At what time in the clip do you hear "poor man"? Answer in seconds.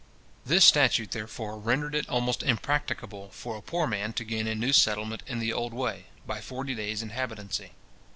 3.61-4.13